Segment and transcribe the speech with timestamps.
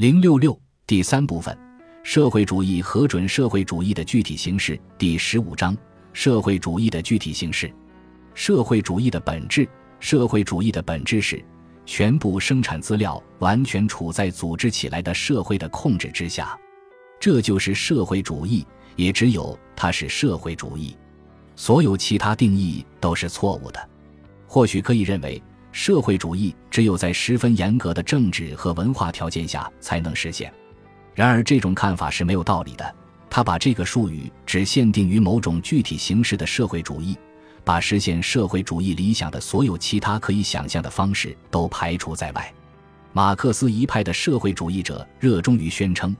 [0.00, 1.54] 零六六第三部分：
[2.02, 4.80] 社会主义核准社会主义的具体形式。
[4.96, 5.76] 第十五章：
[6.14, 7.70] 社会主义的具体形式。
[8.32, 9.68] 社会主义的本质。
[9.98, 11.44] 社会主义的本质是，
[11.84, 16.58] 全部生产资料完全处在组织起来的社会的控制之下。
[17.20, 20.96] 这就是社会主义，也只有它是社会主义。
[21.56, 23.88] 所有其他定义都是错误的。
[24.46, 25.42] 或许可以认为。
[25.72, 30.52] 社会主义只有在十分严格的政治和文化条件下才能实现。
[31.14, 32.94] 然而，这种看法是没有道理的。
[33.28, 37.16] 他把这个术语只限定于某种具体形式的社会主义，
[37.64, 42.52] 把实现社会主义理想的所有其他可以想象的方式都排除在外。
[43.12, 46.16] 马克思一派的社会主义者热衷于宣称，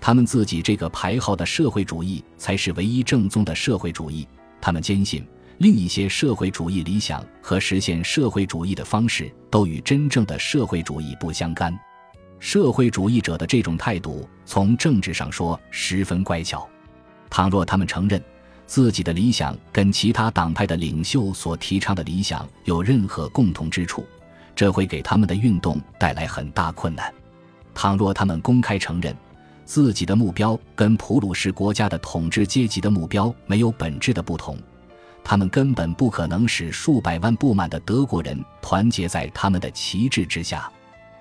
[0.00, 4.26] 他们自己这个排号的社会主义才是唯一正宗的社会主义。
[4.60, 5.24] 他们坚信。
[5.58, 11.76] 另一些社会主义理想和实现社会主义的方式都与真正的社会主义不相干。
[12.38, 16.68] 社会主义者的这种态度，从政治上说十分乖巧。
[17.28, 18.22] 倘若他们承认
[18.66, 24.06] 自己的理想跟其他党派的领袖所提倡的理想有任何共同之处，
[24.54, 27.12] 这会给他们的运动带来很大困难。
[27.74, 29.12] 倘若他们公开承认
[29.64, 34.56] 自己的目标跟普鲁士国家的统治阶级的目标没有本质的不同，
[35.28, 40.72] 他们根本不可能使数百万不满的德国人团结在他们的旗帜之下。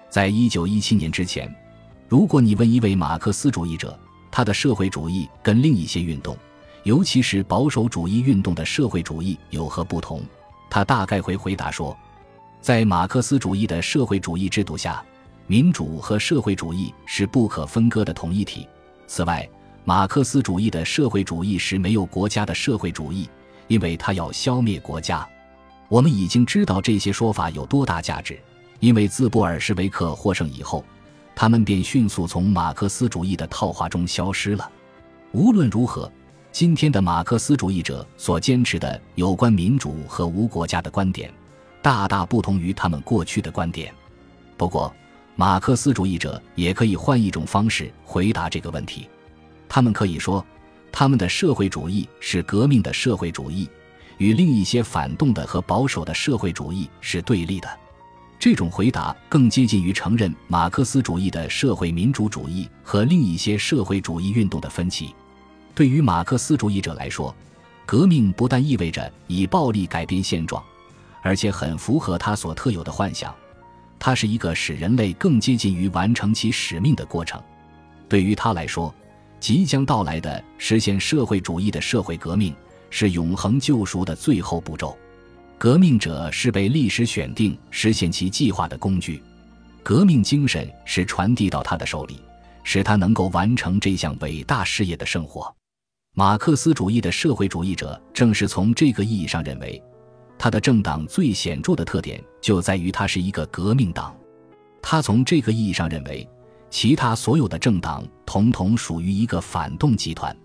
[0.09, 1.53] 在一九一七年之前，
[2.07, 3.99] 如果你问一位马克思主义者，
[4.31, 6.37] 他的社会主义跟另一些运动，
[6.83, 10.21] 尤其是保守主义运动的社会主义有何不同，
[10.69, 11.93] 他大概会回答说，
[12.61, 15.03] 在马克思主义的社会主义制度下，
[15.47, 18.69] 民主和社会主义是不可分割的统一体。
[19.05, 19.45] 此外，
[19.83, 23.29] 马克思主义的社会主义是没有国家的社会主义。
[23.67, 25.27] 因为他要消灭国家，
[25.89, 28.39] 我们已经知道这些说法有多大价值。
[28.79, 30.85] 因为自布尔什维克获胜以后，
[31.35, 34.69] 他们便迅速从马克思主义的套话中消失了。
[35.31, 36.11] 无论如何，
[36.51, 41.33] 今天的马克思主义者所坚持的有关民主和无国家的观点，
[41.81, 43.91] 大大不同于他们过去的观点。
[44.57, 44.93] 不过，
[45.35, 49.09] 马克思主义者也可以换一种方式回答这个问题，
[49.67, 50.45] 他们可以说。
[50.91, 53.69] 他们的社会主义是革命的社会主义，
[54.17, 57.69] 与另一些反动的和保守的社会主义是对立的。
[58.39, 65.13] 这种回答更接近于承认马克思主义的社会民主主义和另一些社会主义运动的分歧。
[65.73, 67.35] 对于马克思主义者来说，
[67.85, 70.63] 革命不但意味着以暴力改变现状，
[71.21, 73.33] 而且很符合他所特有的幻想。
[73.99, 77.41] 它是一个使人类更接近于完成其使命的过程。
[78.07, 78.93] 对于他来说。
[79.39, 82.53] 即将到来的实现社会主义的社会革命
[82.89, 84.97] 是永恒救赎的最后步骤。
[85.57, 89.21] 革命者是被历史选定实现其计划的工具，
[89.83, 92.19] 革命精神是传递到他的手里，
[92.63, 95.53] 使他能够完成这项伟大事业的生活。
[96.13, 99.81] 马克思主义的社会主义者正是从这个意义上认为，
[100.37, 104.15] 他的政党最显著的特点就在于他是一个革命党。
[104.81, 106.27] 他从这个意义上认为。
[106.69, 110.35] 其他所有的政党统统属于一个反动集团，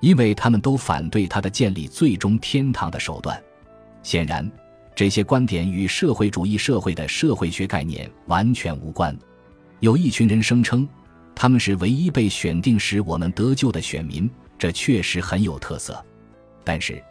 [0.00, 3.40] 因为他们都反对他的建立最终天堂的手段。
[4.02, 4.50] 显然，
[4.94, 9.16] 这些观点与社会主义社会的社会学概念完全无关。
[9.80, 10.86] 有一群人声称，
[11.34, 14.28] 他们是唯一被选定使我们得救的选民，
[14.58, 16.04] 这确实很有特色。
[16.64, 17.02] 但是，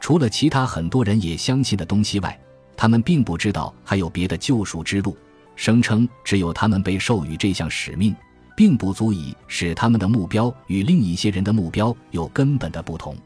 [0.00, 2.38] 除了其他很多人也相信的东西外，
[2.76, 5.16] 他们并不知道还有别的救赎之路。
[5.58, 8.14] 声称只有他们被授予这项使命，
[8.56, 13.16] 并不足以使他们的目标与另一些人的目标有根本的不同。